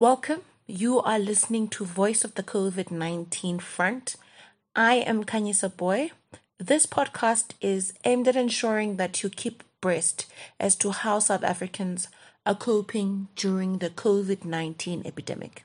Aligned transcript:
Welcome. 0.00 0.42
You 0.68 1.00
are 1.00 1.18
listening 1.18 1.66
to 1.70 1.84
Voice 1.84 2.22
of 2.22 2.36
the 2.36 2.44
COVID 2.44 2.92
19 2.92 3.58
Front. 3.58 4.14
I 4.76 4.94
am 4.94 5.24
Kanyisa 5.24 5.76
Boy. 5.76 6.12
This 6.56 6.86
podcast 6.86 7.54
is 7.60 7.92
aimed 8.04 8.28
at 8.28 8.36
ensuring 8.36 8.94
that 8.98 9.24
you 9.24 9.28
keep 9.28 9.64
abreast 9.82 10.26
as 10.60 10.76
to 10.76 10.92
how 10.92 11.18
South 11.18 11.42
Africans 11.42 12.06
are 12.46 12.54
coping 12.54 13.26
during 13.34 13.78
the 13.78 13.90
COVID 13.90 14.44
19 14.44 15.02
epidemic. 15.04 15.64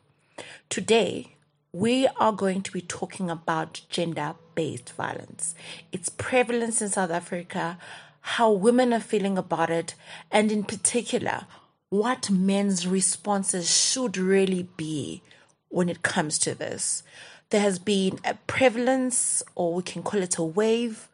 Today, 0.68 1.36
we 1.72 2.08
are 2.20 2.34
going 2.34 2.64
to 2.64 2.72
be 2.72 2.82
talking 2.82 3.30
about 3.30 3.82
gender 3.88 4.34
based 4.56 4.94
violence, 4.94 5.54
its 5.92 6.10
prevalence 6.10 6.82
in 6.82 6.90
South 6.90 7.12
Africa, 7.12 7.78
how 8.22 8.52
women 8.52 8.94
are 8.94 9.00
feeling 9.00 9.38
about 9.38 9.70
it, 9.70 9.94
and 10.32 10.52
in 10.52 10.64
particular, 10.64 11.46
what 11.94 12.28
men's 12.28 12.88
responses 12.88 13.70
should 13.70 14.18
really 14.18 14.68
be 14.78 15.22
when 15.70 15.90
it 15.90 16.02
comes 16.02 16.40
to 16.40 16.56
this. 16.56 17.04
There 17.52 17.62
has 17.62 17.78
been 17.78 18.18
a 18.26 18.34
prevalence, 18.48 19.44
or 19.54 19.76
we 19.76 19.84
can 19.84 20.02
call 20.02 20.24
it 20.24 20.40
a 20.40 20.44
wave, 20.44 21.08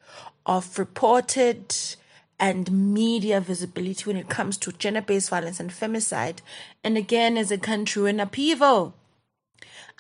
of 0.46 0.80
reported 0.80 1.76
and 2.40 2.72
media 2.72 3.42
visibility 3.42 4.06
when 4.06 4.16
it 4.16 4.30
comes 4.30 4.56
to 4.60 4.72
gender 4.72 5.02
based 5.02 5.30
violence 5.30 5.60
and 5.60 5.70
femicide. 5.70 6.38
And 6.82 6.98
again, 6.98 7.38
as 7.38 7.52
a 7.52 7.58
country 7.58 8.10
in 8.10 8.22
upheaval. 8.22 8.96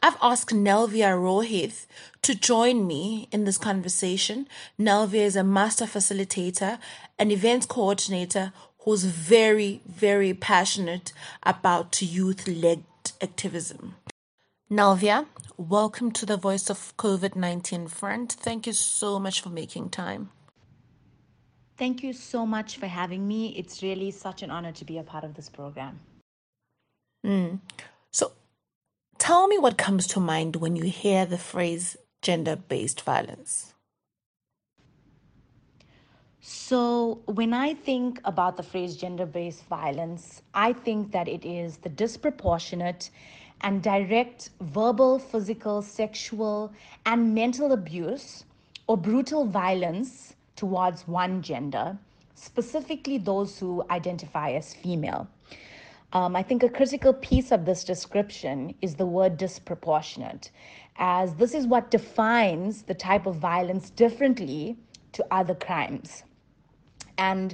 I've 0.01 0.15
asked 0.21 0.51
Nelvia 0.51 1.11
Rohith 1.11 1.87
to 2.21 2.33
join 2.33 2.87
me 2.87 3.27
in 3.33 3.43
this 3.43 3.57
conversation. 3.57 4.47
Nelvia 4.79 5.25
is 5.25 5.35
a 5.35 5.43
master 5.43 5.83
facilitator 5.83 6.79
and 7.17 7.33
events 7.33 7.65
coordinator 7.65 8.53
who's 8.79 9.03
very, 9.03 9.81
very 9.85 10.33
passionate 10.33 11.11
about 11.43 12.01
youth 12.01 12.47
led 12.47 12.83
activism. 13.21 13.95
Nalvia, 14.71 15.25
welcome 15.57 16.11
to 16.11 16.25
the 16.25 16.37
Voice 16.37 16.69
of 16.69 16.95
COVID 16.97 17.35
19 17.35 17.87
Front. 17.87 18.33
Thank 18.33 18.67
you 18.67 18.73
so 18.73 19.19
much 19.19 19.41
for 19.41 19.49
making 19.49 19.89
time. 19.89 20.29
Thank 21.77 22.03
you 22.03 22.13
so 22.13 22.45
much 22.45 22.77
for 22.77 22.87
having 22.87 23.27
me. 23.27 23.55
It's 23.57 23.81
really 23.81 24.11
such 24.11 24.43
an 24.43 24.51
honor 24.51 24.73
to 24.73 24.85
be 24.85 24.97
a 24.97 25.03
part 25.03 25.23
of 25.23 25.33
this 25.33 25.49
program. 25.49 25.99
Mm. 27.25 27.59
So, 28.11 28.33
tell 29.17 29.47
me 29.47 29.57
what 29.57 29.77
comes 29.77 30.05
to 30.07 30.19
mind 30.19 30.57
when 30.57 30.75
you 30.75 30.83
hear 30.83 31.25
the 31.25 31.37
phrase 31.37 31.97
gender 32.21 32.55
based 32.55 33.01
violence. 33.01 33.73
So, 36.51 37.21
when 37.25 37.53
I 37.53 37.75
think 37.75 38.19
about 38.25 38.57
the 38.57 38.63
phrase 38.63 38.95
gender 38.95 39.27
based 39.27 39.65
violence, 39.65 40.41
I 40.55 40.73
think 40.73 41.11
that 41.11 41.27
it 41.27 41.45
is 41.45 41.77
the 41.77 41.89
disproportionate 41.89 43.11
and 43.61 43.83
direct 43.83 44.49
verbal, 44.59 45.19
physical, 45.19 45.83
sexual, 45.83 46.73
and 47.05 47.35
mental 47.35 47.71
abuse 47.71 48.45
or 48.87 48.97
brutal 48.97 49.45
violence 49.45 50.33
towards 50.55 51.07
one 51.07 51.43
gender, 51.43 51.95
specifically 52.33 53.19
those 53.19 53.59
who 53.59 53.85
identify 53.91 54.53
as 54.53 54.73
female. 54.73 55.27
Um, 56.13 56.35
I 56.35 56.41
think 56.41 56.63
a 56.63 56.69
critical 56.69 57.13
piece 57.13 57.51
of 57.51 57.65
this 57.65 57.83
description 57.83 58.73
is 58.81 58.95
the 58.95 59.05
word 59.05 59.37
disproportionate, 59.37 60.49
as 60.97 61.35
this 61.35 61.53
is 61.53 61.67
what 61.67 61.91
defines 61.91 62.81
the 62.81 62.95
type 62.95 63.27
of 63.27 63.35
violence 63.35 63.91
differently 63.91 64.77
to 65.11 65.23
other 65.29 65.53
crimes. 65.53 66.23
And 67.19 67.53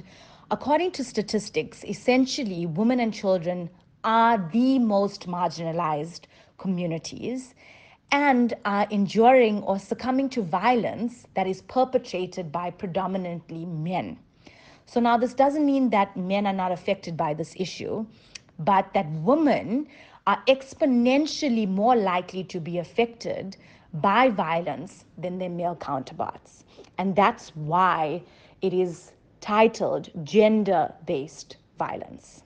according 0.52 0.92
to 0.92 1.02
statistics, 1.02 1.82
essentially, 1.84 2.66
women 2.66 3.00
and 3.00 3.12
children 3.12 3.68
are 4.04 4.38
the 4.52 4.78
most 4.78 5.26
marginalized 5.26 6.22
communities 6.56 7.52
and 8.12 8.54
are 8.64 8.86
enduring 8.92 9.62
or 9.64 9.80
succumbing 9.80 10.28
to 10.28 10.42
violence 10.42 11.26
that 11.34 11.48
is 11.48 11.62
perpetrated 11.62 12.52
by 12.52 12.70
predominantly 12.70 13.64
men. 13.64 14.16
So, 14.86 15.00
now 15.00 15.16
this 15.16 15.34
doesn't 15.34 15.66
mean 15.66 15.90
that 15.90 16.16
men 16.16 16.46
are 16.46 16.52
not 16.52 16.70
affected 16.70 17.16
by 17.16 17.34
this 17.34 17.52
issue, 17.56 18.06
but 18.60 18.94
that 18.94 19.10
women 19.10 19.88
are 20.28 20.40
exponentially 20.46 21.66
more 21.68 21.96
likely 21.96 22.44
to 22.44 22.60
be 22.60 22.78
affected 22.78 23.56
by 23.94 24.28
violence 24.28 25.04
than 25.18 25.38
their 25.38 25.50
male 25.50 25.74
counterparts. 25.74 26.64
And 26.98 27.16
that's 27.16 27.48
why 27.56 28.22
it 28.62 28.72
is 28.72 29.10
titled 29.40 30.10
Gender 30.24 30.94
Based 31.06 31.56
Violence. 31.78 32.42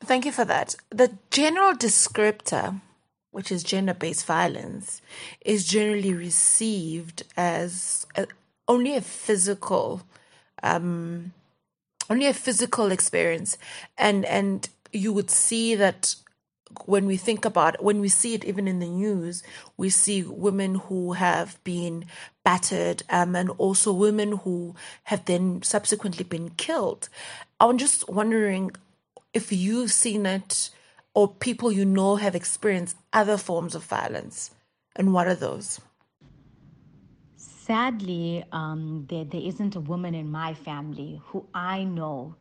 Thank 0.00 0.24
you 0.24 0.32
for 0.32 0.44
that. 0.44 0.74
The 0.90 1.16
general 1.30 1.74
descriptor, 1.74 2.80
which 3.30 3.52
is 3.52 3.62
gender 3.62 3.94
based 3.94 4.26
violence, 4.26 5.00
is 5.44 5.66
generally 5.66 6.12
received 6.12 7.22
as 7.36 8.06
a, 8.16 8.26
only 8.66 8.96
a 8.96 9.00
physical. 9.00 10.02
Um, 10.62 11.32
only 12.10 12.26
a 12.26 12.34
physical 12.34 12.92
experience 12.92 13.56
and 13.96 14.24
and 14.26 14.68
you 14.92 15.12
would 15.12 15.30
see 15.30 15.74
that 15.74 16.14
when 16.86 17.06
we 17.06 17.16
think 17.16 17.44
about 17.44 17.82
when 17.82 18.00
we 18.00 18.08
see 18.08 18.34
it 18.34 18.44
even 18.44 18.66
in 18.66 18.78
the 18.78 18.88
news 18.88 19.42
we 19.76 19.88
see 19.90 20.22
women 20.22 20.74
who 20.76 21.12
have 21.12 21.62
been 21.64 22.04
battered 22.44 23.02
um, 23.08 23.36
and 23.36 23.50
also 23.50 23.92
women 23.92 24.38
who 24.38 24.74
have 25.04 25.24
then 25.26 25.62
subsequently 25.62 26.24
been 26.24 26.50
killed. 26.50 27.08
I'm 27.60 27.78
just 27.78 28.08
wondering 28.08 28.72
if 29.32 29.52
you've 29.52 29.92
seen 29.92 30.26
it 30.26 30.70
or 31.14 31.28
people 31.28 31.70
you 31.70 31.84
know 31.84 32.16
have 32.16 32.34
experienced 32.34 32.96
other 33.12 33.36
forms 33.36 33.74
of 33.74 33.84
violence 33.84 34.50
and 34.96 35.12
what 35.12 35.26
are 35.26 35.34
those? 35.34 35.80
Sadly 37.36 38.44
um, 38.52 39.06
there, 39.08 39.24
there 39.24 39.40
isn't 39.40 39.76
a 39.76 39.80
woman 39.80 40.14
in 40.14 40.30
my 40.30 40.52
family 40.52 41.20
who 41.26 41.46
i 41.54 41.84
know 41.84 42.34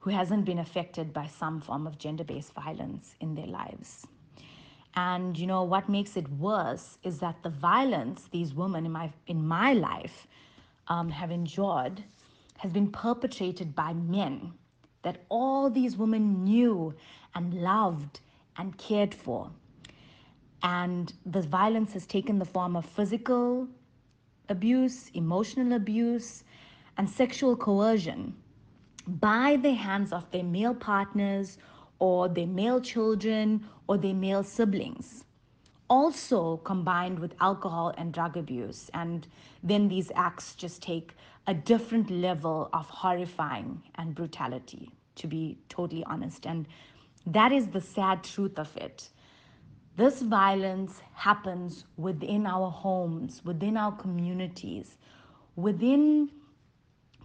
who 0.00 0.10
hasn't 0.10 0.44
been 0.44 0.58
affected 0.58 1.12
by 1.12 1.26
some 1.26 1.60
form 1.60 1.86
of 1.86 1.98
gender 1.98 2.24
based 2.24 2.52
violence 2.54 3.14
in 3.20 3.34
their 3.34 3.46
lives. 3.46 4.06
And 4.94 5.38
you 5.38 5.46
know 5.46 5.62
what 5.62 5.88
makes 5.88 6.16
it 6.16 6.28
worse 6.32 6.98
is 7.02 7.18
that 7.18 7.42
the 7.42 7.50
violence 7.50 8.28
these 8.30 8.54
women 8.54 8.86
in 8.86 8.92
my 8.92 9.12
in 9.26 9.46
my 9.46 9.72
life 9.72 10.26
um, 10.88 11.10
have 11.10 11.30
endured 11.30 12.02
has 12.58 12.72
been 12.72 12.90
perpetrated 12.90 13.74
by 13.74 13.92
men 13.92 14.52
that 15.02 15.24
all 15.28 15.70
these 15.70 15.96
women 15.96 16.42
knew 16.44 16.92
and 17.34 17.54
loved 17.54 18.20
and 18.56 18.76
cared 18.78 19.14
for. 19.14 19.50
And 20.62 21.12
the 21.24 21.42
violence 21.42 21.92
has 21.92 22.04
taken 22.04 22.38
the 22.40 22.44
form 22.44 22.74
of 22.74 22.84
physical 22.84 23.68
abuse, 24.48 25.10
emotional 25.14 25.74
abuse, 25.74 26.42
and 26.96 27.08
sexual 27.08 27.54
coercion 27.54 28.34
by 29.08 29.56
the 29.56 29.72
hands 29.72 30.12
of 30.12 30.30
their 30.30 30.44
male 30.44 30.74
partners 30.74 31.56
or 31.98 32.28
their 32.28 32.46
male 32.46 32.80
children 32.80 33.64
or 33.86 33.96
their 33.96 34.14
male 34.14 34.44
siblings. 34.44 35.24
Also 35.88 36.58
combined 36.58 37.18
with 37.18 37.34
alcohol 37.40 37.94
and 37.96 38.12
drug 38.12 38.36
abuse. 38.36 38.90
And 38.92 39.26
then 39.62 39.88
these 39.88 40.12
acts 40.14 40.54
just 40.54 40.82
take 40.82 41.14
a 41.46 41.54
different 41.54 42.10
level 42.10 42.68
of 42.74 42.90
horrifying 42.90 43.82
and 43.94 44.14
brutality, 44.14 44.90
to 45.14 45.26
be 45.26 45.58
totally 45.70 46.04
honest. 46.04 46.46
And 46.46 46.66
that 47.26 47.50
is 47.52 47.68
the 47.68 47.80
sad 47.80 48.22
truth 48.22 48.58
of 48.58 48.76
it. 48.76 49.08
This 49.96 50.20
violence 50.20 51.00
happens 51.14 51.86
within 51.96 52.46
our 52.46 52.70
homes, 52.70 53.40
within 53.44 53.78
our 53.78 53.92
communities, 53.92 54.98
within 55.56 56.30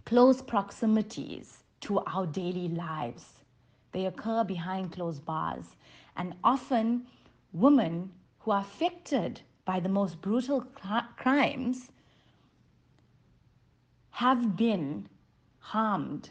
close 0.06 0.40
proximities 0.40 1.63
to 1.84 2.00
our 2.00 2.26
daily 2.26 2.68
lives. 2.68 3.24
They 3.92 4.06
occur 4.06 4.42
behind 4.42 4.92
closed 4.92 5.24
bars, 5.24 5.64
and 6.16 6.34
often 6.42 7.06
women 7.52 8.10
who 8.40 8.52
are 8.52 8.62
affected 8.62 9.42
by 9.64 9.80
the 9.80 9.88
most 9.88 10.20
brutal 10.20 10.66
crimes 11.16 11.90
have 14.10 14.56
been 14.56 15.08
harmed 15.58 16.30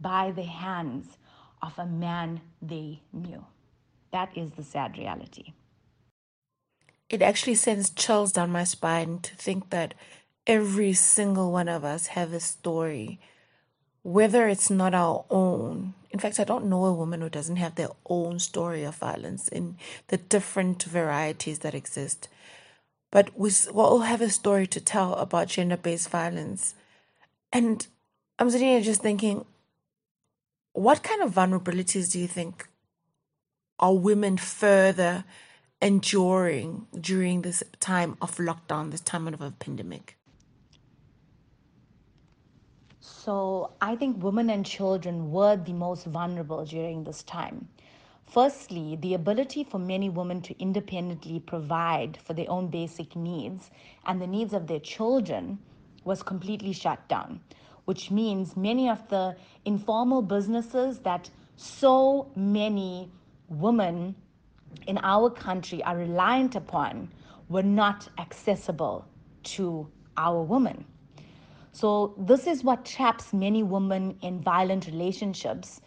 by 0.00 0.30
the 0.30 0.44
hands 0.44 1.18
of 1.62 1.78
a 1.78 1.86
man 1.86 2.40
they 2.62 3.00
knew. 3.12 3.44
That 4.12 4.36
is 4.36 4.50
the 4.52 4.64
sad 4.64 4.96
reality. 4.96 5.52
It 7.10 7.20
actually 7.20 7.56
sends 7.56 7.90
chills 7.90 8.32
down 8.32 8.52
my 8.52 8.64
spine 8.64 9.18
to 9.20 9.34
think 9.36 9.70
that 9.70 9.94
every 10.46 10.92
single 10.94 11.52
one 11.52 11.68
of 11.68 11.84
us 11.84 12.08
have 12.08 12.32
a 12.32 12.40
story 12.40 13.20
whether 14.02 14.48
it's 14.48 14.70
not 14.70 14.94
our 14.94 15.24
own. 15.30 15.94
In 16.10 16.18
fact, 16.18 16.40
I 16.40 16.44
don't 16.44 16.66
know 16.66 16.84
a 16.86 16.92
woman 16.92 17.20
who 17.20 17.28
doesn't 17.28 17.56
have 17.56 17.74
their 17.74 17.90
own 18.06 18.38
story 18.38 18.84
of 18.84 18.96
violence 18.96 19.48
in 19.48 19.76
the 20.08 20.16
different 20.16 20.82
varieties 20.82 21.60
that 21.60 21.74
exist. 21.74 22.28
But 23.10 23.38
we 23.38 23.50
all 23.74 24.00
have 24.00 24.20
a 24.20 24.30
story 24.30 24.66
to 24.68 24.80
tell 24.80 25.14
about 25.14 25.48
gender 25.48 25.76
based 25.76 26.10
violence. 26.10 26.74
And 27.52 27.86
I'm 28.38 28.50
sitting 28.50 28.68
here 28.68 28.80
just 28.80 29.02
thinking, 29.02 29.44
what 30.72 31.02
kind 31.02 31.22
of 31.22 31.34
vulnerabilities 31.34 32.12
do 32.12 32.20
you 32.20 32.28
think 32.28 32.68
are 33.78 33.94
women 33.94 34.36
further 34.36 35.24
enduring 35.80 36.86
during 36.98 37.42
this 37.42 37.62
time 37.80 38.16
of 38.20 38.36
lockdown, 38.36 38.90
this 38.90 39.00
time 39.00 39.26
of 39.28 39.40
a 39.40 39.50
pandemic? 39.50 40.17
So 43.28 43.72
I 43.82 43.94
think 43.94 44.24
women 44.24 44.48
and 44.48 44.64
children 44.64 45.30
were 45.30 45.54
the 45.54 45.74
most 45.74 46.06
vulnerable 46.06 46.64
during 46.64 47.04
this 47.04 47.22
time. 47.22 47.68
Firstly, 48.24 48.96
the 49.02 49.12
ability 49.12 49.64
for 49.64 49.78
many 49.78 50.08
women 50.08 50.40
to 50.40 50.58
independently 50.58 51.38
provide 51.38 52.16
for 52.24 52.32
their 52.32 52.50
own 52.50 52.68
basic 52.68 53.14
needs 53.14 53.70
and 54.06 54.18
the 54.18 54.26
needs 54.26 54.54
of 54.54 54.66
their 54.66 54.80
children 54.80 55.58
was 56.04 56.22
completely 56.22 56.72
shut 56.72 57.06
down, 57.08 57.42
which 57.84 58.10
means 58.10 58.56
many 58.56 58.88
of 58.88 59.06
the 59.08 59.36
informal 59.66 60.22
businesses 60.22 61.00
that 61.00 61.28
so 61.56 62.30
many 62.34 63.10
women 63.50 64.14
in 64.86 64.98
our 65.02 65.28
country 65.28 65.82
are 65.82 65.98
reliant 65.98 66.56
upon 66.56 67.12
were 67.50 67.62
not 67.62 68.08
accessible 68.16 69.04
to 69.42 69.86
our 70.16 70.42
women. 70.42 70.86
So, 71.78 72.14
this 72.18 72.48
is 72.48 72.64
what 72.64 72.84
traps 72.84 73.32
many 73.32 73.62
women 73.62 74.18
in 74.20 74.40
violent 74.40 74.86
relationships 74.88 75.80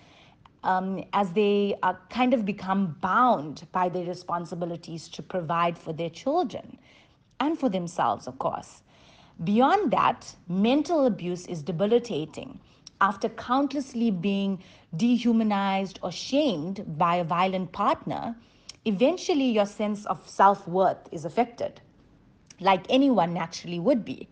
um, 0.64 1.04
as 1.12 1.34
they 1.34 1.76
are 1.84 2.00
kind 2.10 2.34
of 2.34 2.46
become 2.46 2.96
bound 3.02 3.68
by 3.74 3.90
their 3.90 4.06
responsibilities 4.06 5.10
to 5.10 5.22
provide 5.22 5.78
for 5.78 5.92
their 5.92 6.10
children 6.10 6.78
and 7.42 7.60
for 7.60 7.68
themselves, 7.68 8.26
of 8.26 8.40
course. 8.40 8.84
Beyond 9.44 9.92
that, 9.92 10.34
mental 10.48 11.06
abuse 11.06 11.46
is 11.48 11.62
debilitating. 11.62 12.62
After 13.02 13.28
countlessly 13.28 14.12
being 14.12 14.64
dehumanized 14.96 16.00
or 16.02 16.12
shamed 16.14 16.98
by 16.98 17.18
a 17.18 17.26
violent 17.26 17.74
partner, 17.74 18.38
eventually 18.86 19.52
your 19.52 19.66
sense 19.66 20.06
of 20.06 20.26
self 20.30 20.66
worth 20.70 21.10
is 21.12 21.26
affected, 21.26 21.82
like 22.62 22.86
anyone 22.90 23.34
naturally 23.34 23.80
would 23.80 24.06
be. 24.06 24.30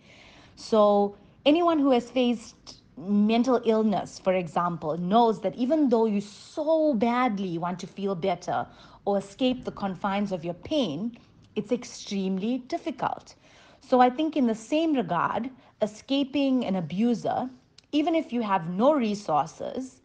So, 0.55 1.17
anyone 1.49 1.79
who 1.79 1.89
has 1.89 2.11
faced 2.11 2.83
mental 2.95 3.59
illness, 3.65 4.19
for 4.19 4.33
example, 4.33 4.97
knows 4.97 5.41
that 5.41 5.55
even 5.55 5.89
though 5.89 6.05
you 6.05 6.21
so 6.21 6.93
badly 6.93 7.57
want 7.57 7.79
to 7.79 7.87
feel 7.87 8.13
better 8.13 8.67
or 9.05 9.17
escape 9.17 9.65
the 9.65 9.71
confines 9.71 10.31
of 10.31 10.45
your 10.45 10.53
pain, 10.53 11.17
it's 11.55 11.71
extremely 11.71 12.59
difficult. 12.73 13.33
So, 13.81 13.99
I 13.99 14.11
think, 14.11 14.37
in 14.37 14.45
the 14.45 14.53
same 14.53 14.93
regard, 14.93 15.49
escaping 15.81 16.65
an 16.65 16.75
abuser, 16.75 17.49
even 17.91 18.13
if 18.13 18.31
you 18.31 18.43
have 18.43 18.69
no 18.69 18.93
resources 18.93 20.01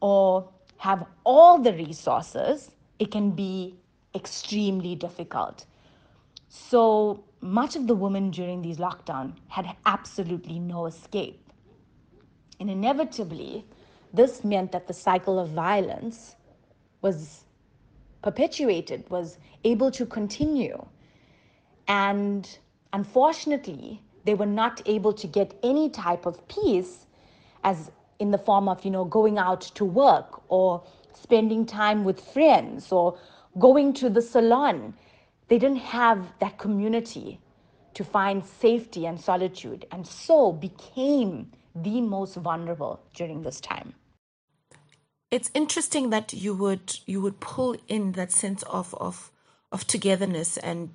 or 0.00 0.46
have 0.76 1.06
all 1.24 1.58
the 1.58 1.72
resources, 1.72 2.70
it 2.98 3.10
can 3.10 3.30
be 3.30 3.74
extremely 4.14 4.94
difficult. 4.94 5.64
So, 6.48 7.24
much 7.40 7.76
of 7.76 7.86
the 7.86 7.94
women 7.94 8.30
during 8.30 8.62
these 8.62 8.78
lockdown 8.78 9.34
had 9.48 9.76
absolutely 9.84 10.58
no 10.58 10.86
escape. 10.86 11.40
And 12.60 12.70
inevitably, 12.70 13.64
this 14.12 14.44
meant 14.44 14.72
that 14.72 14.86
the 14.86 14.94
cycle 14.94 15.38
of 15.38 15.50
violence 15.50 16.36
was 17.02 17.44
perpetuated, 18.22 19.08
was 19.10 19.38
able 19.64 19.90
to 19.90 20.06
continue. 20.06 20.84
And 21.88 22.58
unfortunately, 22.92 24.02
they 24.24 24.34
were 24.34 24.46
not 24.46 24.82
able 24.86 25.12
to 25.12 25.26
get 25.26 25.58
any 25.62 25.88
type 25.90 26.26
of 26.26 26.46
peace 26.48 27.06
as 27.62 27.90
in 28.18 28.30
the 28.30 28.38
form 28.38 28.68
of, 28.68 28.84
you 28.84 28.90
know, 28.90 29.04
going 29.04 29.38
out 29.38 29.60
to 29.60 29.84
work 29.84 30.42
or 30.48 30.82
spending 31.14 31.66
time 31.66 32.04
with 32.04 32.20
friends 32.20 32.90
or 32.90 33.18
going 33.58 33.92
to 33.94 34.10
the 34.10 34.22
salon. 34.22 34.94
They 35.48 35.58
didn't 35.58 35.78
have 35.78 36.32
that 36.40 36.58
community 36.58 37.40
to 37.94 38.04
find 38.04 38.44
safety 38.44 39.06
and 39.06 39.20
solitude, 39.20 39.86
and 39.90 40.06
so 40.06 40.52
became 40.52 41.52
the 41.74 42.00
most 42.00 42.36
vulnerable 42.36 43.00
during 43.14 43.42
this 43.42 43.60
time. 43.60 43.94
It's 45.30 45.50
interesting 45.54 46.10
that 46.10 46.32
you 46.32 46.54
would 46.54 46.98
you 47.06 47.20
would 47.20 47.40
pull 47.40 47.76
in 47.88 48.12
that 48.12 48.32
sense 48.32 48.62
of 48.64 48.94
of 48.94 49.30
of 49.72 49.86
togetherness 49.86 50.56
and 50.58 50.90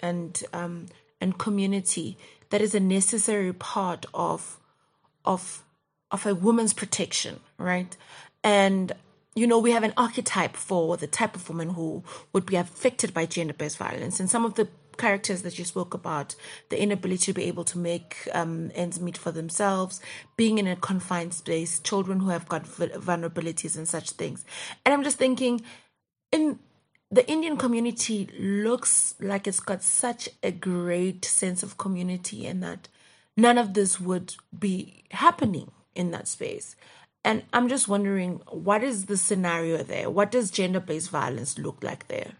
and 0.00 0.42
um, 0.52 0.86
and 1.20 1.38
community 1.38 2.16
that 2.50 2.60
is 2.60 2.74
a 2.74 2.80
necessary 2.80 3.52
part 3.52 4.06
of 4.14 4.58
of 5.24 5.64
of 6.10 6.26
a 6.26 6.34
woman's 6.34 6.72
protection, 6.72 7.40
right? 7.58 7.96
And 8.42 8.92
you 9.34 9.46
know, 9.46 9.58
we 9.58 9.72
have 9.72 9.82
an 9.82 9.94
archetype 9.96 10.56
for 10.56 10.96
the 10.96 11.06
type 11.06 11.34
of 11.34 11.48
woman 11.48 11.70
who 11.70 12.04
would 12.32 12.46
be 12.46 12.56
affected 12.56 13.12
by 13.12 13.26
gender 13.26 13.54
based 13.54 13.78
violence. 13.78 14.20
And 14.20 14.30
some 14.30 14.44
of 14.44 14.54
the 14.54 14.68
characters 14.96 15.42
that 15.42 15.58
you 15.58 15.64
spoke 15.64 15.92
about, 15.92 16.36
the 16.68 16.80
inability 16.80 17.26
to 17.26 17.32
be 17.32 17.44
able 17.44 17.64
to 17.64 17.78
make 17.78 18.28
um, 18.32 18.70
ends 18.74 19.00
meet 19.00 19.16
for 19.16 19.32
themselves, 19.32 20.00
being 20.36 20.58
in 20.58 20.66
a 20.66 20.76
confined 20.76 21.34
space, 21.34 21.80
children 21.80 22.20
who 22.20 22.28
have 22.28 22.48
got 22.48 22.64
vulnerabilities 22.64 23.76
and 23.76 23.88
such 23.88 24.10
things. 24.12 24.44
And 24.84 24.92
I'm 24.94 25.02
just 25.02 25.18
thinking, 25.18 25.62
in 26.30 26.58
the 27.10 27.28
Indian 27.30 27.56
community 27.56 28.28
looks 28.38 29.14
like 29.20 29.46
it's 29.46 29.60
got 29.60 29.82
such 29.82 30.28
a 30.42 30.50
great 30.50 31.24
sense 31.24 31.62
of 31.62 31.78
community 31.78 32.46
and 32.46 32.62
that 32.62 32.88
none 33.36 33.58
of 33.58 33.74
this 33.74 34.00
would 34.00 34.34
be 34.56 35.04
happening 35.10 35.70
in 35.94 36.10
that 36.10 36.28
space. 36.28 36.76
And 37.24 37.42
I'm 37.52 37.68
just 37.68 37.88
wondering, 37.88 38.42
what 38.50 38.84
is 38.84 39.06
the 39.06 39.16
scenario 39.16 39.82
there? 39.82 40.10
What 40.10 40.30
does 40.30 40.50
gender 40.50 40.80
based 40.80 41.10
violence 41.10 41.58
look 41.58 41.82
like 41.82 42.08
there? 42.08 42.32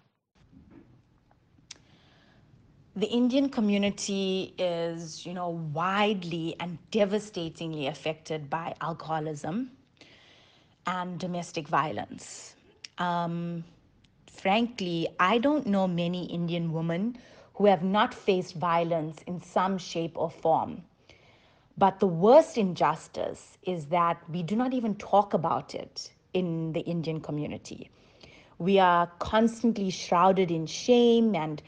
the 2.96 3.06
Indian 3.06 3.48
community 3.48 4.54
is, 4.56 5.26
you 5.26 5.34
know, 5.34 5.48
widely 5.48 6.54
and 6.60 6.78
devastatingly 6.92 7.88
affected 7.88 8.48
by 8.48 8.74
alcoholism 8.80 9.70
and 10.86 11.18
domestic 11.18 11.66
violence. 11.66 12.54
Um, 12.98 13.64
frankly, 14.30 15.08
I 15.18 15.38
don't 15.38 15.66
know 15.66 15.88
many 15.88 16.26
Indian 16.26 16.72
women 16.72 17.18
who 17.54 17.66
have 17.66 17.82
not 17.82 18.14
faced 18.14 18.54
violence 18.54 19.20
in 19.26 19.42
some 19.42 19.76
shape 19.76 20.12
or 20.16 20.30
form. 20.30 20.82
But 21.76 21.98
the 21.98 22.06
worst 22.06 22.56
injustice 22.56 23.58
is 23.64 23.86
that 23.86 24.22
we 24.28 24.42
do 24.42 24.54
not 24.54 24.72
even 24.72 24.94
talk 24.94 25.34
about 25.34 25.74
it 25.74 26.12
in 26.32 26.72
the 26.72 26.80
Indian 26.80 27.20
community. 27.20 27.90
We 28.58 28.78
are 28.78 29.08
constantly 29.18 29.90
shrouded 29.90 30.50
in 30.50 30.66
shame 30.66 31.34
and 31.34 31.60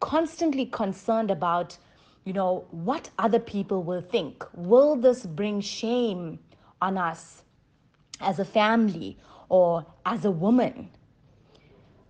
constantly 0.00 0.66
concerned 0.66 1.30
about, 1.30 1.76
you 2.24 2.32
know, 2.32 2.66
what 2.70 3.10
other 3.18 3.40
people 3.40 3.82
will 3.82 4.00
think. 4.00 4.44
Will 4.54 4.94
this 4.94 5.26
bring 5.26 5.60
shame 5.60 6.38
on 6.80 6.96
us 6.96 7.42
as 8.20 8.38
a 8.38 8.44
family 8.44 9.18
or 9.48 9.84
as 10.06 10.24
a 10.24 10.30
woman? 10.30 10.90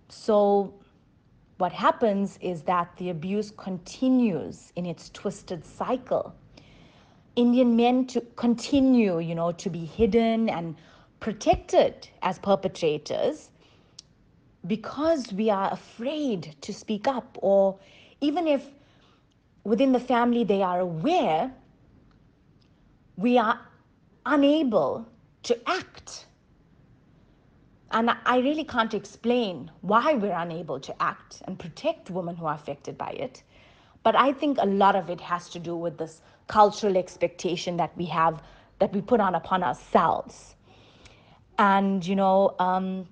So, 0.09 0.73
what 1.57 1.71
happens 1.71 2.37
is 2.41 2.61
that 2.63 2.95
the 2.97 3.09
abuse 3.09 3.51
continues 3.51 4.71
in 4.75 4.85
its 4.85 5.09
twisted 5.09 5.65
cycle. 5.65 6.35
Indian 7.39 7.77
men 7.77 8.05
to 8.07 8.19
continue, 8.35 9.19
you 9.19 9.33
know, 9.33 9.53
to 9.53 9.69
be 9.69 9.85
hidden 9.85 10.49
and 10.49 10.75
protected 11.21 12.09
as 12.21 12.37
perpetrators 12.37 13.49
because 14.67 15.31
we 15.31 15.49
are 15.49 15.71
afraid 15.71 16.53
to 16.59 16.73
speak 16.73 17.07
up, 17.07 17.37
or 17.41 17.79
even 18.19 18.45
if 18.45 18.67
within 19.63 19.93
the 19.93 20.01
family 20.01 20.43
they 20.43 20.61
are 20.61 20.81
aware, 20.81 21.49
we 23.15 23.37
are 23.37 23.57
unable 24.25 25.07
to 25.43 25.57
act. 25.69 26.25
And 27.91 28.11
I 28.25 28.39
really 28.39 28.65
can't 28.65 28.93
explain 28.93 29.71
why 29.79 30.13
we're 30.13 30.37
unable 30.37 30.81
to 30.81 31.01
act 31.01 31.41
and 31.45 31.57
protect 31.57 32.09
women 32.09 32.35
who 32.35 32.47
are 32.47 32.55
affected 32.55 32.97
by 32.97 33.11
it. 33.11 33.43
But 34.03 34.15
I 34.15 34.33
think 34.33 34.57
a 34.59 34.65
lot 34.65 34.95
of 34.95 35.09
it 35.09 35.21
has 35.21 35.49
to 35.49 35.59
do 35.59 35.75
with 35.75 35.97
this 35.97 36.21
cultural 36.47 36.97
expectation 36.97 37.77
that 37.77 37.95
we 37.97 38.05
have, 38.05 38.41
that 38.79 38.93
we 38.93 39.01
put 39.01 39.19
on 39.19 39.35
upon 39.35 39.63
ourselves. 39.63 40.55
And, 41.57 42.05
you 42.05 42.15
know, 42.15 42.55
um, 42.59 43.07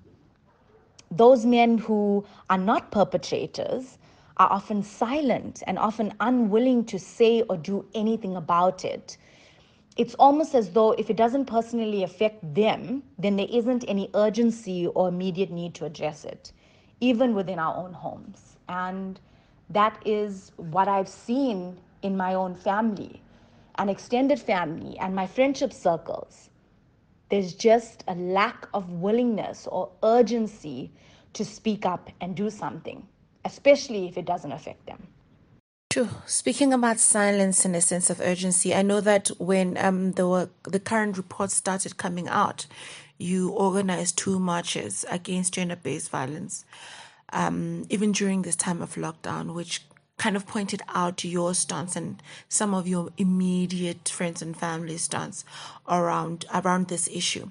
those 1.12 1.46
men 1.46 1.78
who 1.78 2.26
are 2.50 2.58
not 2.58 2.92
perpetrators 2.92 3.98
are 4.38 4.52
often 4.52 4.84
silent 4.84 5.64
and 5.68 5.78
often 5.80 6.14
unwilling 6.20 6.86
to 6.86 7.00
say 7.00 7.42
or 7.44 7.58
do 7.58 7.86
anything 7.94 8.36
about 8.36 8.86
it. 8.86 9.18
It's 9.98 10.14
almost 10.16 10.54
as 10.54 10.72
though 10.72 10.92
if 10.92 11.10
it 11.10 11.18
doesn't 11.18 11.46
personally 11.46 12.04
affect 12.04 12.54
them, 12.54 13.04
then 13.18 13.36
there 13.36 13.48
isn't 13.50 13.84
any 13.88 14.10
urgency 14.14 14.88
or 14.88 15.08
immediate 15.08 15.50
need 15.50 15.74
to 15.76 15.86
address 15.86 16.24
it, 16.24 16.52
even 17.00 17.34
within 17.34 17.58
our 17.58 17.76
own 17.76 17.94
homes. 17.94 18.58
And 18.70 19.20
that 19.70 20.02
is 20.06 20.52
what 20.58 20.88
I've 20.88 21.10
seen 21.10 21.78
in 22.02 22.16
my 22.16 22.34
own 22.34 22.56
family, 22.56 23.22
an 23.76 23.90
extended 23.90 24.40
family, 24.40 24.98
and 25.00 25.16
my 25.16 25.28
friendship 25.28 25.74
circles. 25.74 26.50
There's 27.30 27.54
just 27.54 28.04
a 28.08 28.16
lack 28.16 28.68
of 28.74 28.90
willingness 28.90 29.68
or 29.68 29.92
urgency 30.04 30.92
to 31.34 31.44
speak 31.44 31.86
up 31.86 32.10
and 32.22 32.36
do 32.36 32.50
something, 32.50 33.06
especially 33.44 34.08
if 34.08 34.18
it 34.18 34.26
doesn't 34.26 34.52
affect 34.52 34.86
them. 34.86 35.08
True. 35.90 36.10
Speaking 36.26 36.74
about 36.74 37.00
silence 37.00 37.66
and 37.66 37.76
a 37.76 37.82
sense 37.82 38.10
of 38.10 38.22
urgency, 38.22 38.74
I 38.74 38.82
know 38.82 39.02
that 39.02 39.30
when 39.40 39.78
um, 39.78 40.14
the 40.14 40.50
the 40.64 40.80
current 40.80 41.18
reports 41.18 41.56
started 41.56 41.98
coming 41.98 42.28
out, 42.28 42.68
you 43.18 43.50
organized 43.50 44.18
two 44.18 44.40
marches 44.40 45.06
against 45.10 45.54
gender-based 45.56 46.10
violence, 46.12 46.66
um, 47.34 47.86
even 47.90 48.12
during 48.12 48.42
this 48.42 48.56
time 48.56 48.82
of 48.82 48.96
lockdown, 48.96 49.54
which 49.54 49.82
kind 50.18 50.36
of 50.36 50.48
pointed 50.48 50.82
out 50.90 51.24
your 51.24 51.54
stance 51.54 51.96
and 51.96 52.22
some 52.50 52.74
of 52.74 52.88
your 52.88 53.10
immediate 53.18 54.10
friends 54.10 54.42
and 54.42 54.58
family 54.58 54.98
stance 54.98 55.46
around 55.88 56.46
around 56.54 56.88
this 56.88 57.08
issue. 57.08 57.50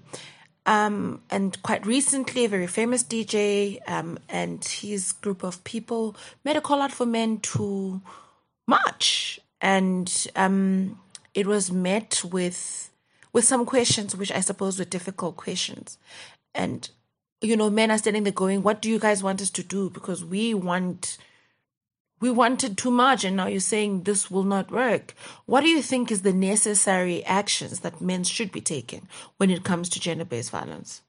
Um, 0.66 1.22
and 1.30 1.60
quite 1.62 1.86
recently, 1.86 2.44
a 2.44 2.48
very 2.48 2.66
famous 2.66 3.04
DJ 3.04 3.78
um, 3.88 4.18
and 4.28 4.64
his 4.64 5.12
group 5.12 5.44
of 5.44 5.62
people 5.62 6.16
made 6.44 6.56
a 6.56 6.60
call 6.60 6.82
out 6.82 6.90
for 6.90 7.06
men 7.06 7.38
to 7.38 8.00
march, 8.66 9.38
and 9.60 10.26
um, 10.34 10.98
it 11.34 11.46
was 11.46 11.70
met 11.70 12.22
with 12.24 12.90
with 13.32 13.44
some 13.44 13.64
questions, 13.64 14.16
which 14.16 14.32
I 14.32 14.40
suppose 14.40 14.78
were 14.78 14.84
difficult 14.84 15.36
questions. 15.36 15.98
And 16.52 16.88
you 17.40 17.56
know, 17.56 17.70
men 17.70 17.90
are 17.90 17.98
standing 17.98 18.24
there 18.24 18.32
going, 18.32 18.62
"What 18.62 18.80
do 18.80 18.88
you 18.88 18.98
guys 18.98 19.22
want 19.22 19.42
us 19.42 19.50
to 19.50 19.62
do? 19.62 19.90
Because 19.90 20.24
we 20.24 20.54
want." 20.54 21.18
we 22.18 22.30
wanted 22.30 22.78
too 22.78 22.90
much 22.90 23.24
and 23.24 23.36
now 23.36 23.46
you're 23.46 23.60
saying 23.60 24.02
this 24.02 24.30
will 24.30 24.42
not 24.42 24.70
work. 24.70 25.14
What 25.44 25.60
do 25.60 25.68
you 25.68 25.82
think 25.82 26.10
is 26.10 26.22
the 26.22 26.32
necessary 26.32 27.22
actions 27.24 27.80
that 27.80 28.00
men 28.00 28.24
should 28.24 28.50
be 28.50 28.60
taking 28.60 29.06
when 29.36 29.50
it 29.50 29.64
comes 29.64 29.88
to 29.90 30.00
gender 30.00 30.24
based 30.24 30.50
violence? 30.50 31.02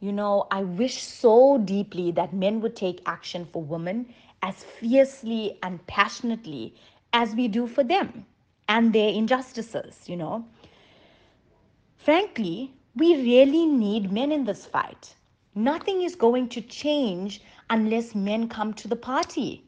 You 0.00 0.12
know, 0.12 0.46
I 0.50 0.62
wish 0.62 1.02
so 1.02 1.58
deeply 1.58 2.12
that 2.12 2.32
men 2.32 2.60
would 2.60 2.76
take 2.76 3.02
action 3.04 3.46
for 3.52 3.62
women 3.62 4.14
as 4.42 4.62
fiercely 4.62 5.58
and 5.62 5.84
passionately 5.86 6.74
as 7.12 7.34
we 7.34 7.48
do 7.48 7.66
for 7.66 7.82
them 7.82 8.24
and 8.68 8.92
their 8.92 9.08
injustices, 9.10 9.96
you 10.06 10.16
know. 10.16 10.46
Frankly, 11.96 12.72
we 12.98 13.14
really 13.14 13.64
need 13.64 14.12
men 14.12 14.32
in 14.32 14.44
this 14.44 14.66
fight. 14.66 15.14
Nothing 15.54 16.02
is 16.02 16.16
going 16.16 16.48
to 16.48 16.60
change 16.60 17.40
unless 17.70 18.14
men 18.14 18.48
come 18.48 18.74
to 18.74 18.88
the 18.88 18.96
party 18.96 19.62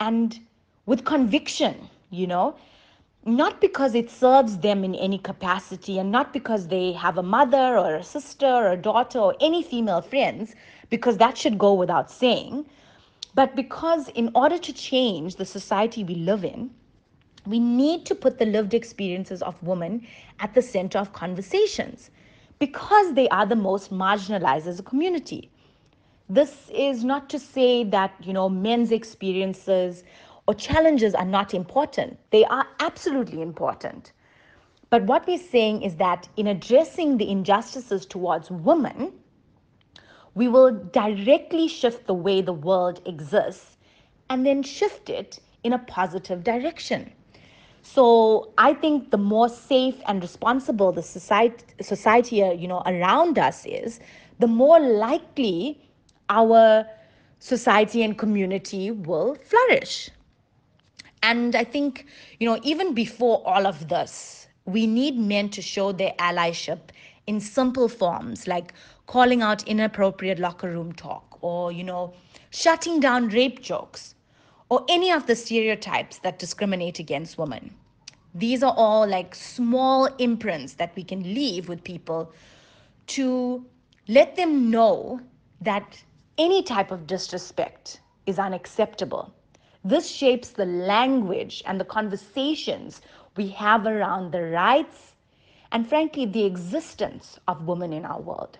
and 0.00 0.38
with 0.86 1.04
conviction, 1.04 1.90
you 2.10 2.26
know, 2.26 2.56
not 3.26 3.60
because 3.60 3.94
it 3.94 4.10
serves 4.10 4.56
them 4.58 4.82
in 4.82 4.94
any 4.94 5.18
capacity 5.18 5.98
and 5.98 6.10
not 6.10 6.32
because 6.32 6.68
they 6.68 6.92
have 6.92 7.18
a 7.18 7.22
mother 7.22 7.78
or 7.78 7.94
a 7.96 8.04
sister 8.04 8.46
or 8.46 8.72
a 8.72 8.76
daughter 8.76 9.18
or 9.18 9.36
any 9.40 9.62
female 9.62 10.00
friends, 10.00 10.54
because 10.88 11.18
that 11.18 11.36
should 11.36 11.58
go 11.58 11.74
without 11.74 12.10
saying, 12.10 12.64
but 13.34 13.54
because 13.56 14.08
in 14.08 14.30
order 14.34 14.58
to 14.58 14.72
change 14.72 15.36
the 15.36 15.44
society 15.44 16.02
we 16.04 16.14
live 16.14 16.44
in, 16.44 16.70
we 17.46 17.58
need 17.58 18.06
to 18.06 18.14
put 18.14 18.38
the 18.38 18.46
lived 18.46 18.72
experiences 18.72 19.42
of 19.42 19.62
women 19.62 20.06
at 20.40 20.54
the 20.54 20.62
center 20.62 20.98
of 20.98 21.12
conversations 21.12 22.10
because 22.58 23.14
they 23.14 23.28
are 23.28 23.46
the 23.46 23.56
most 23.56 23.92
marginalized 23.92 24.66
as 24.66 24.78
a 24.78 24.82
community. 24.82 25.50
This 26.28 26.70
is 26.70 27.04
not 27.04 27.28
to 27.30 27.38
say 27.38 27.84
that, 27.84 28.14
you 28.22 28.32
know, 28.32 28.48
men's 28.48 28.92
experiences 28.92 30.04
or 30.46 30.54
challenges 30.54 31.14
are 31.14 31.24
not 31.24 31.54
important. 31.54 32.18
They 32.30 32.44
are 32.44 32.66
absolutely 32.80 33.42
important. 33.42 34.12
But 34.90 35.04
what 35.04 35.26
we're 35.26 35.38
saying 35.38 35.82
is 35.82 35.96
that 35.96 36.28
in 36.36 36.46
addressing 36.46 37.18
the 37.18 37.30
injustices 37.30 38.06
towards 38.06 38.50
women, 38.50 39.12
we 40.34 40.48
will 40.48 40.72
directly 40.72 41.68
shift 41.68 42.06
the 42.06 42.14
way 42.14 42.40
the 42.42 42.52
world 42.52 43.00
exists 43.06 43.76
and 44.30 44.46
then 44.46 44.62
shift 44.62 45.10
it 45.10 45.40
in 45.62 45.72
a 45.72 45.78
positive 45.78 46.44
direction. 46.44 47.12
So 47.86 48.50
I 48.56 48.72
think 48.72 49.10
the 49.10 49.18
more 49.18 49.50
safe 49.50 49.96
and 50.06 50.22
responsible 50.22 50.90
the 50.90 51.02
society, 51.02 51.64
society 51.82 52.36
you 52.36 52.66
know, 52.66 52.82
around 52.86 53.38
us 53.38 53.66
is, 53.66 54.00
the 54.38 54.46
more 54.46 54.80
likely 54.80 55.78
our 56.30 56.86
society 57.40 58.02
and 58.02 58.16
community 58.16 58.90
will 58.90 59.34
flourish. 59.34 60.10
And 61.22 61.54
I 61.54 61.62
think, 61.62 62.06
you 62.40 62.48
know, 62.48 62.58
even 62.62 62.94
before 62.94 63.46
all 63.46 63.66
of 63.66 63.88
this, 63.88 64.48
we 64.64 64.86
need 64.86 65.18
men 65.18 65.50
to 65.50 65.60
show 65.60 65.92
their 65.92 66.14
allyship 66.18 66.80
in 67.26 67.38
simple 67.38 67.88
forms 67.90 68.46
like 68.46 68.72
calling 69.06 69.42
out 69.42 69.62
inappropriate 69.68 70.38
locker 70.38 70.70
room 70.70 70.94
talk 70.94 71.38
or, 71.42 71.70
you 71.70 71.84
know, 71.84 72.14
shutting 72.48 72.98
down 72.98 73.28
rape 73.28 73.60
jokes 73.60 74.14
or 74.68 74.84
any 74.88 75.10
of 75.10 75.26
the 75.26 75.36
stereotypes 75.36 76.18
that 76.18 76.38
discriminate 76.38 76.98
against 76.98 77.38
women. 77.38 77.74
These 78.34 78.62
are 78.62 78.74
all 78.76 79.06
like 79.06 79.34
small 79.34 80.06
imprints 80.18 80.74
that 80.74 80.94
we 80.96 81.04
can 81.04 81.22
leave 81.22 81.68
with 81.68 81.84
people 81.84 82.32
to 83.08 83.64
let 84.08 84.36
them 84.36 84.70
know 84.70 85.20
that 85.60 86.02
any 86.36 86.62
type 86.62 86.90
of 86.90 87.06
disrespect 87.06 88.00
is 88.26 88.38
unacceptable. 88.38 89.32
This 89.84 90.10
shapes 90.10 90.48
the 90.48 90.64
language 90.64 91.62
and 91.66 91.78
the 91.78 91.84
conversations 91.84 93.00
we 93.36 93.48
have 93.48 93.86
around 93.86 94.32
the 94.32 94.42
rights 94.42 95.12
and, 95.72 95.88
frankly, 95.88 96.26
the 96.26 96.44
existence 96.44 97.38
of 97.48 97.66
women 97.66 97.92
in 97.92 98.04
our 98.04 98.20
world. 98.20 98.58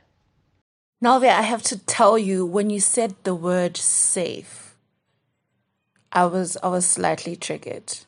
Nalvia, 1.02 1.30
I 1.30 1.42
have 1.42 1.62
to 1.64 1.78
tell 1.78 2.16
you, 2.18 2.46
when 2.46 2.70
you 2.70 2.80
said 2.80 3.14
the 3.24 3.34
word 3.34 3.76
safe, 3.76 4.63
I 6.14 6.26
was 6.26 6.56
I 6.62 6.68
was 6.68 6.86
slightly 6.86 7.36
triggered. 7.36 7.98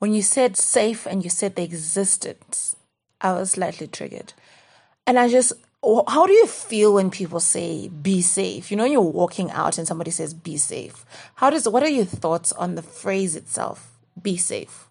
When 0.00 0.12
you 0.12 0.22
said 0.22 0.56
safe 0.56 1.06
and 1.06 1.22
you 1.22 1.30
said 1.30 1.54
the 1.54 1.62
existence, 1.62 2.76
I 3.20 3.32
was 3.32 3.52
slightly 3.52 3.86
triggered. 3.86 4.34
And 5.06 5.18
I 5.18 5.28
just 5.28 5.52
how 6.08 6.26
do 6.26 6.32
you 6.32 6.46
feel 6.46 6.94
when 6.94 7.10
people 7.10 7.40
say 7.40 7.88
be 7.88 8.22
safe 8.22 8.70
you 8.70 8.76
know 8.76 8.86
you're 8.86 9.02
walking 9.02 9.50
out 9.50 9.76
and 9.76 9.86
somebody 9.86 10.10
says 10.10 10.32
be 10.32 10.56
safe 10.56 11.04
how 11.34 11.50
does 11.50 11.68
what 11.68 11.82
are 11.82 11.90
your 11.90 12.06
thoughts 12.06 12.52
on 12.52 12.74
the 12.74 12.82
phrase 12.82 13.36
itself 13.36 13.92
be 14.22 14.36
safe 14.36 14.88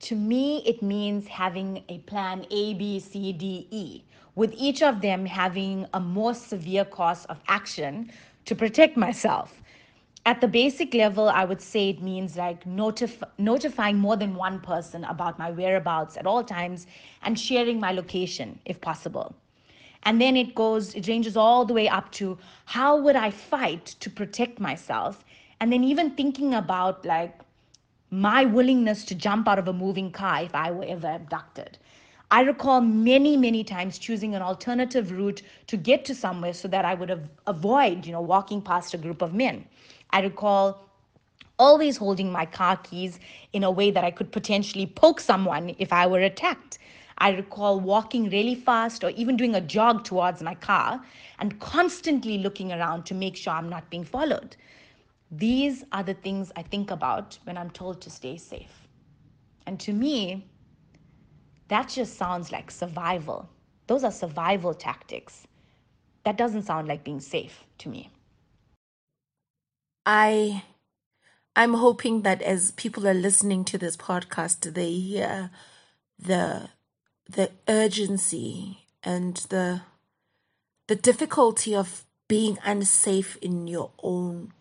to 0.00 0.14
me 0.14 0.62
it 0.64 0.82
means 0.82 1.26
having 1.26 1.84
a 1.90 1.98
plan 2.10 2.46
a 2.50 2.72
b 2.74 2.98
c 2.98 3.34
d 3.34 3.68
e 3.70 4.02
with 4.34 4.54
each 4.56 4.82
of 4.82 5.02
them 5.02 5.26
having 5.26 5.86
a 5.92 6.00
more 6.00 6.32
severe 6.32 6.86
course 6.86 7.26
of 7.26 7.38
action 7.48 8.10
to 8.46 8.54
protect 8.54 8.96
myself 8.96 9.60
at 10.26 10.40
the 10.40 10.48
basic 10.48 10.92
level, 10.92 11.28
I 11.28 11.44
would 11.44 11.60
say 11.62 11.88
it 11.88 12.02
means 12.02 12.36
like 12.36 12.64
notif- 12.64 13.22
notifying 13.38 13.98
more 13.98 14.16
than 14.16 14.34
one 14.34 14.60
person 14.60 15.04
about 15.04 15.38
my 15.38 15.52
whereabouts 15.52 16.16
at 16.16 16.26
all 16.26 16.42
times 16.42 16.88
and 17.22 17.38
sharing 17.38 17.78
my 17.78 17.92
location 17.92 18.58
if 18.64 18.80
possible. 18.80 19.36
And 20.02 20.20
then 20.20 20.36
it 20.36 20.54
goes, 20.54 20.94
it 20.96 21.06
ranges 21.06 21.36
all 21.36 21.64
the 21.64 21.74
way 21.74 21.88
up 21.88 22.10
to 22.12 22.38
how 22.64 22.96
would 23.00 23.14
I 23.14 23.30
fight 23.30 23.86
to 24.00 24.10
protect 24.10 24.58
myself? 24.58 25.24
And 25.60 25.72
then 25.72 25.84
even 25.84 26.10
thinking 26.10 26.54
about 26.54 27.06
like 27.06 27.38
my 28.10 28.44
willingness 28.44 29.04
to 29.04 29.14
jump 29.14 29.46
out 29.46 29.60
of 29.60 29.68
a 29.68 29.72
moving 29.72 30.10
car 30.10 30.42
if 30.42 30.54
I 30.56 30.72
were 30.72 30.84
ever 30.84 31.08
abducted. 31.08 31.78
I 32.32 32.40
recall 32.40 32.80
many, 32.80 33.36
many 33.36 33.62
times 33.62 33.98
choosing 33.98 34.34
an 34.34 34.42
alternative 34.42 35.12
route 35.12 35.42
to 35.68 35.76
get 35.76 36.04
to 36.06 36.14
somewhere 36.16 36.52
so 36.52 36.66
that 36.68 36.84
I 36.84 36.94
would 36.94 37.10
have 37.10 37.28
avoid, 37.46 38.04
you 38.06 38.12
know, 38.12 38.20
walking 38.20 38.60
past 38.60 38.94
a 38.94 38.98
group 38.98 39.22
of 39.22 39.32
men. 39.32 39.66
I 40.10 40.20
recall 40.20 40.86
always 41.58 41.96
holding 41.96 42.30
my 42.30 42.46
car 42.46 42.76
keys 42.76 43.18
in 43.52 43.64
a 43.64 43.70
way 43.70 43.90
that 43.90 44.04
I 44.04 44.10
could 44.10 44.30
potentially 44.32 44.86
poke 44.86 45.20
someone 45.20 45.74
if 45.78 45.92
I 45.92 46.06
were 46.06 46.20
attacked. 46.20 46.78
I 47.18 47.30
recall 47.30 47.80
walking 47.80 48.28
really 48.28 48.54
fast 48.54 49.02
or 49.02 49.10
even 49.10 49.36
doing 49.36 49.54
a 49.54 49.60
jog 49.60 50.04
towards 50.04 50.42
my 50.42 50.54
car 50.54 51.02
and 51.38 51.58
constantly 51.60 52.38
looking 52.38 52.72
around 52.72 53.06
to 53.06 53.14
make 53.14 53.36
sure 53.36 53.54
I'm 53.54 53.70
not 53.70 53.88
being 53.88 54.04
followed. 54.04 54.56
These 55.30 55.84
are 55.92 56.02
the 56.02 56.14
things 56.14 56.52
I 56.56 56.62
think 56.62 56.90
about 56.90 57.38
when 57.44 57.56
I'm 57.56 57.70
told 57.70 58.00
to 58.02 58.10
stay 58.10 58.36
safe. 58.36 58.86
And 59.66 59.80
to 59.80 59.92
me, 59.92 60.46
that 61.68 61.88
just 61.88 62.16
sounds 62.16 62.52
like 62.52 62.70
survival. 62.70 63.48
Those 63.86 64.04
are 64.04 64.12
survival 64.12 64.74
tactics. 64.74 65.46
That 66.24 66.36
doesn't 66.36 66.62
sound 66.62 66.86
like 66.86 67.02
being 67.02 67.20
safe 67.20 67.64
to 67.78 67.88
me. 67.88 68.10
I 70.06 70.62
I'm 71.56 71.74
hoping 71.74 72.22
that 72.22 72.40
as 72.42 72.70
people 72.72 73.08
are 73.08 73.14
listening 73.14 73.64
to 73.64 73.78
this 73.78 73.96
podcast, 73.96 74.74
they 74.74 74.92
hear 74.92 75.50
the 76.18 76.70
the 77.28 77.50
urgency 77.68 78.86
and 79.02 79.36
the 79.48 79.82
the 80.86 80.94
difficulty 80.94 81.74
of 81.74 82.04
being 82.28 82.58
unsafe 82.64 83.36
in 83.42 83.66
your 83.66 83.90
own 84.02 84.52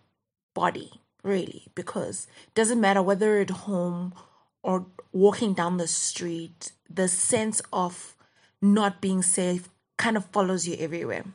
body, 0.56 1.02
really, 1.24 1.68
because 1.76 2.28
it 2.48 2.56
doesn't 2.56 2.82
matter 2.82 3.04
whether 3.04 3.40
at 3.40 3.52
home 3.52 4.14
or 4.64 4.88
walking 5.12 5.54
down 5.54 5.78
the 5.78 5.88
street, 5.88 6.72
the 6.90 7.08
sense 7.08 7.62
of 7.72 8.16
not 8.62 9.00
being 9.02 9.22
safe 9.22 9.70
kind 9.98 10.18
of 10.18 10.26
follows 10.26 10.68
you 10.68 10.76
everywhere. 10.80 11.26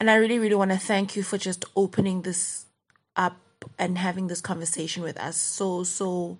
And 0.00 0.10
I 0.10 0.14
really, 0.14 0.38
really 0.38 0.54
want 0.54 0.70
to 0.70 0.78
thank 0.78 1.16
you 1.16 1.22
for 1.22 1.36
just 1.36 1.66
opening 1.76 2.22
this 2.22 2.67
up 3.18 3.36
and 3.78 3.98
having 3.98 4.28
this 4.28 4.40
conversation 4.40 5.02
with 5.02 5.18
us 5.18 5.36
so, 5.36 5.82
so, 5.84 6.38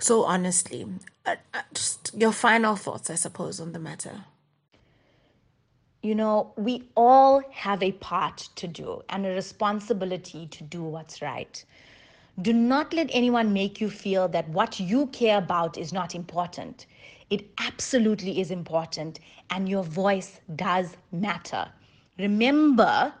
so 0.00 0.24
honestly. 0.24 0.86
Uh, 1.26 1.36
uh, 1.52 1.62
just 1.72 2.12
your 2.18 2.32
final 2.32 2.74
thoughts, 2.74 3.10
I 3.10 3.14
suppose, 3.14 3.60
on 3.60 3.72
the 3.72 3.78
matter. 3.78 4.24
You 6.02 6.14
know, 6.14 6.52
we 6.56 6.82
all 6.96 7.42
have 7.50 7.82
a 7.82 7.92
part 7.92 8.48
to 8.56 8.66
do 8.66 9.02
and 9.08 9.24
a 9.24 9.30
responsibility 9.30 10.46
to 10.48 10.64
do 10.64 10.82
what's 10.82 11.22
right. 11.22 11.64
Do 12.42 12.52
not 12.52 12.92
let 12.92 13.08
anyone 13.12 13.52
make 13.52 13.80
you 13.80 13.88
feel 13.88 14.26
that 14.28 14.48
what 14.48 14.80
you 14.80 15.06
care 15.08 15.38
about 15.38 15.78
is 15.78 15.92
not 15.92 16.14
important. 16.14 16.86
It 17.30 17.46
absolutely 17.58 18.40
is 18.40 18.50
important, 18.50 19.20
and 19.50 19.68
your 19.68 19.84
voice 19.84 20.40
does 20.56 20.96
matter. 21.12 21.68
Remember 22.18 23.14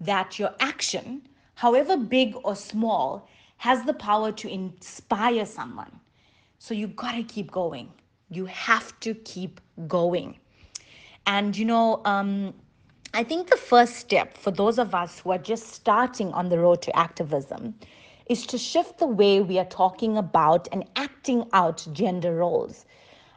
that 0.00 0.38
your 0.38 0.54
action, 0.58 1.22
however 1.56 1.96
big 1.96 2.36
or 2.44 2.54
small, 2.54 3.28
has 3.56 3.82
the 3.84 3.94
power 3.94 4.30
to 4.30 4.48
inspire 4.48 5.46
someone. 5.46 6.00
So 6.58 6.74
you 6.74 6.86
gotta 6.86 7.22
keep 7.22 7.50
going. 7.50 7.90
You 8.30 8.44
have 8.44 8.98
to 9.00 9.14
keep 9.14 9.60
going. 9.88 10.38
And 11.26 11.56
you 11.56 11.64
know, 11.64 12.02
um, 12.04 12.54
I 13.14 13.24
think 13.24 13.48
the 13.48 13.56
first 13.56 13.96
step 13.96 14.36
for 14.36 14.50
those 14.50 14.78
of 14.78 14.94
us 14.94 15.20
who 15.20 15.30
are 15.32 15.38
just 15.38 15.68
starting 15.68 16.30
on 16.34 16.50
the 16.50 16.58
road 16.58 16.82
to 16.82 16.96
activism 16.96 17.74
is 18.28 18.46
to 18.48 18.58
shift 18.58 18.98
the 18.98 19.06
way 19.06 19.40
we 19.40 19.58
are 19.58 19.64
talking 19.64 20.18
about 20.18 20.68
and 20.72 20.84
acting 20.96 21.48
out 21.54 21.86
gender 21.92 22.34
roles. 22.34 22.84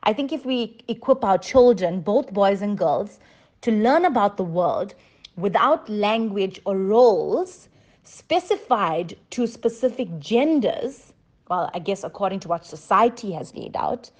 I 0.03 0.11
think 0.11 0.33
if 0.33 0.45
we 0.45 0.77
equip 0.89 1.23
our 1.23 1.37
children, 1.37 2.01
both 2.01 2.33
boys 2.33 2.61
and 2.61 2.77
girls, 2.77 3.19
to 3.61 3.71
learn 3.71 4.03
about 4.03 4.35
the 4.35 4.43
world 4.43 4.93
without 5.37 5.87
language 5.87 6.59
or 6.65 6.77
roles 6.77 7.69
specified 8.03 9.15
to 9.31 9.47
specific 9.47 10.19
genders, 10.19 11.13
well, 11.49 11.69
I 11.73 11.79
guess 11.79 12.03
according 12.03 12.39
to 12.41 12.47
what 12.47 12.65
society 12.65 13.31
has 13.33 13.53
laid 13.55 13.75
out, 13.75 14.11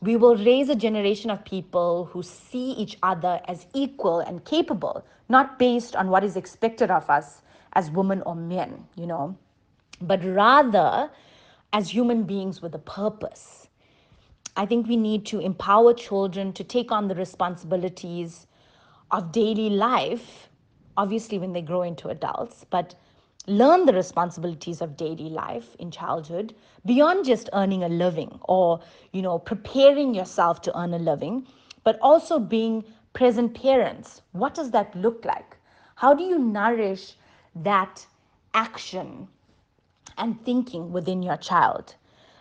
we 0.00 0.16
will 0.16 0.36
raise 0.36 0.68
a 0.68 0.76
generation 0.76 1.30
of 1.30 1.44
people 1.44 2.06
who 2.06 2.22
see 2.22 2.72
each 2.72 2.98
other 3.02 3.40
as 3.48 3.66
equal 3.74 4.20
and 4.20 4.44
capable, 4.44 5.04
not 5.28 5.58
based 5.58 5.96
on 5.96 6.10
what 6.10 6.22
is 6.22 6.36
expected 6.36 6.90
of 6.90 7.08
us 7.08 7.42
as 7.72 7.90
women 7.90 8.22
or 8.22 8.34
men, 8.34 8.84
you 8.96 9.06
know 9.06 9.36
but 10.00 10.22
rather 10.24 11.10
as 11.72 11.88
human 11.90 12.24
beings 12.24 12.62
with 12.62 12.74
a 12.74 12.78
purpose. 12.78 13.68
I 14.56 14.66
think 14.66 14.86
we 14.86 14.96
need 14.96 15.26
to 15.26 15.40
empower 15.40 15.92
children 15.94 16.52
to 16.54 16.64
take 16.64 16.90
on 16.90 17.08
the 17.08 17.14
responsibilities 17.14 18.46
of 19.10 19.32
daily 19.32 19.70
life, 19.70 20.48
obviously, 20.96 21.38
when 21.38 21.52
they 21.52 21.62
grow 21.62 21.82
into 21.82 22.08
adults, 22.08 22.64
but 22.70 22.94
learn 23.46 23.86
the 23.86 23.92
responsibilities 23.92 24.80
of 24.80 24.96
daily 24.96 25.28
life 25.28 25.76
in 25.78 25.90
childhood 25.90 26.54
beyond 26.84 27.24
just 27.24 27.48
earning 27.52 27.84
a 27.84 27.88
living 27.88 28.38
or 28.42 28.80
you 29.12 29.22
know 29.22 29.38
preparing 29.38 30.14
yourself 30.14 30.60
to 30.60 30.76
earn 30.76 30.92
a 30.92 30.98
living 30.98 31.46
but 31.84 31.96
also 32.02 32.40
being 32.40 32.82
present 33.12 33.54
parents 33.54 34.22
what 34.32 34.52
does 34.52 34.72
that 34.72 34.92
look 34.96 35.24
like 35.24 35.56
how 35.94 36.12
do 36.12 36.24
you 36.24 36.38
nourish 36.38 37.14
that 37.54 38.04
action 38.52 39.28
and 40.18 40.42
thinking 40.44 40.92
within 40.92 41.22
your 41.22 41.36
child. 41.36 41.94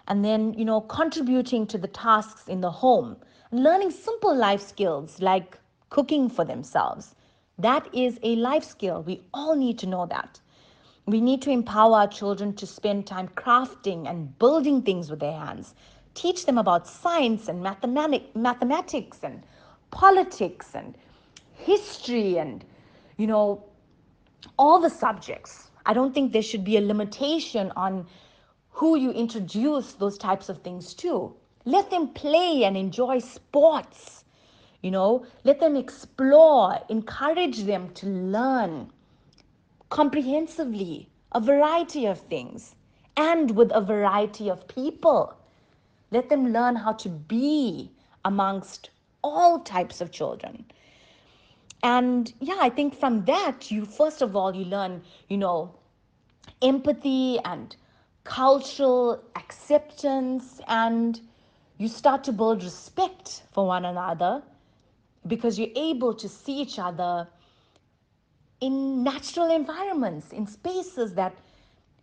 And 0.07 0.23
then, 0.23 0.53
you 0.53 0.65
know, 0.65 0.81
contributing 0.81 1.67
to 1.67 1.77
the 1.77 1.87
tasks 1.87 2.47
in 2.47 2.61
the 2.61 2.71
home, 2.71 3.17
learning 3.51 3.91
simple 3.91 4.35
life 4.35 4.61
skills 4.61 5.21
like 5.21 5.57
cooking 5.89 6.29
for 6.29 6.45
themselves. 6.45 7.15
That 7.57 7.87
is 7.93 8.19
a 8.21 8.35
life 8.35 8.63
skill. 8.63 9.01
We 9.03 9.21
all 9.33 9.55
need 9.55 9.79
to 9.79 9.87
know 9.87 10.05
that. 10.07 10.39
We 11.05 11.21
need 11.21 11.41
to 11.43 11.51
empower 11.51 11.99
our 11.99 12.07
children 12.07 12.53
to 12.55 12.67
spend 12.67 13.07
time 13.07 13.29
crafting 13.29 14.09
and 14.09 14.37
building 14.39 14.81
things 14.81 15.09
with 15.09 15.19
their 15.19 15.39
hands. 15.39 15.75
Teach 16.15 16.45
them 16.45 16.57
about 16.57 16.87
science 16.87 17.47
and 17.47 17.61
mathematic, 17.61 18.35
mathematics 18.35 19.19
and 19.23 19.43
politics 19.91 20.75
and 20.75 20.97
history 21.53 22.37
and, 22.37 22.65
you 23.17 23.27
know, 23.27 23.63
all 24.57 24.79
the 24.79 24.89
subjects. 24.89 25.69
I 25.85 25.93
don't 25.93 26.13
think 26.13 26.33
there 26.33 26.41
should 26.41 26.63
be 26.63 26.77
a 26.77 26.81
limitation 26.81 27.71
on 27.75 28.07
who 28.71 28.97
you 28.97 29.11
introduce 29.11 29.93
those 29.93 30.17
types 30.17 30.49
of 30.49 30.57
things 30.63 30.93
to. 30.95 31.33
Let 31.63 31.89
them 31.89 32.09
play 32.09 32.65
and 32.65 32.75
enjoy 32.75 33.19
sports. 33.19 34.24
You 34.85 34.91
know, 34.91 35.25
let 35.43 35.59
them 35.61 35.75
explore, 35.75 36.77
encourage 36.89 37.63
them 37.63 37.91
to 37.95 38.05
learn 38.05 38.91
comprehensively 39.89 41.09
a 41.31 41.39
variety 41.41 42.05
of 42.05 42.19
things 42.19 42.75
and 43.17 43.49
with 43.57 43.71
a 43.73 43.81
variety 43.81 44.47
of 44.47 44.67
people. 44.67 45.33
Let 46.11 46.29
them 46.29 46.53
learn 46.53 46.75
how 46.75 46.93
to 46.93 47.09
be 47.09 47.93
amongst 48.23 48.91
all 49.23 49.57
types 49.61 50.01
of 50.01 50.11
children. 50.11 50.65
And 51.81 52.31
yeah 52.39 52.57
i 52.59 52.69
think 52.69 52.93
from 52.93 53.25
that 53.25 53.71
you 53.71 53.85
first 53.85 54.21
of 54.21 54.35
all 54.35 54.55
you 54.55 54.65
learn 54.65 55.01
you 55.29 55.37
know 55.37 55.73
empathy 56.61 57.39
and 57.39 57.75
cultural 58.23 59.23
acceptance 59.35 60.61
and 60.67 61.19
you 61.79 61.87
start 61.87 62.23
to 62.25 62.31
build 62.31 62.63
respect 62.63 63.43
for 63.51 63.65
one 63.65 63.85
another 63.85 64.43
because 65.27 65.57
you're 65.59 65.75
able 65.75 66.13
to 66.13 66.29
see 66.29 66.61
each 66.61 66.79
other 66.79 67.27
in 68.61 69.03
natural 69.03 69.51
environments 69.53 70.31
in 70.31 70.47
spaces 70.47 71.13
that 71.13 71.35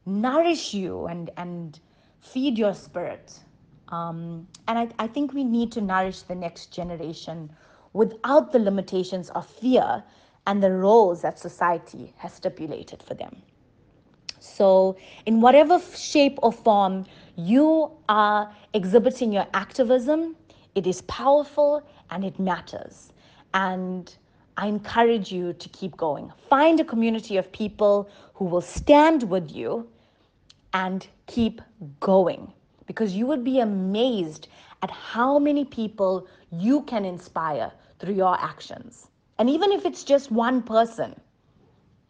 nourish 0.07 0.75
you 0.75 1.07
and 1.07 1.31
and 1.37 1.81
feed 2.21 2.59
your 2.59 2.75
spirit 2.75 3.41
um, 3.93 4.49
and 4.67 4.79
I, 4.79 4.89
I 4.99 5.07
think 5.07 5.35
we 5.35 5.45
need 5.45 5.71
to 5.73 5.81
nourish 5.81 6.23
the 6.23 6.35
next 6.35 6.73
generation 6.73 7.53
without 7.93 8.53
the 8.53 8.59
limitations 8.59 9.29
of 9.31 9.47
fear 9.47 10.03
and 10.47 10.63
the 10.63 10.73
roles 10.73 11.23
that 11.23 11.39
society 11.39 12.13
has 12.17 12.33
stipulated 12.33 13.03
for 13.03 13.15
them. 13.15 13.43
So, 14.41 14.97
in 15.27 15.41
whatever 15.41 15.79
shape 15.95 16.39
or 16.43 16.53
form 16.53 17.05
you 17.37 17.93
are 18.09 18.53
exhibiting 18.75 19.33
your 19.33 19.47
activism, 19.55 20.37
it 20.75 20.87
is 20.87 21.03
powerful 21.03 21.83
and 22.11 22.25
it 22.25 22.39
matters. 22.39 23.13
And 23.55 24.15
I 24.57 24.67
encourage 24.67 25.33
you 25.33 25.53
to 25.55 25.69
keep 25.69 25.97
going. 25.97 26.33
Find 26.49 26.81
a 26.81 26.85
community 26.85 27.37
of 27.37 27.51
people 27.53 28.11
who 28.35 28.45
will 28.45 28.61
stand 28.61 29.23
with 29.25 29.51
you 29.51 29.89
and 30.73 31.07
keep 31.27 31.61
going 32.01 32.53
because 32.87 33.15
you 33.15 33.27
would 33.27 33.45
be 33.45 33.61
amazed 33.61 34.49
at 34.83 34.91
how 34.91 35.39
many 35.39 35.65
people 35.65 36.27
you 36.51 36.83
can 36.83 37.05
inspire 37.05 37.73
through 37.99 38.15
your 38.15 38.39
actions. 38.41 39.09
And 39.39 39.49
even 39.49 39.73
if 39.73 39.85
it's 39.87 40.05
just 40.05 40.31
one 40.31 40.63
person, 40.63 41.19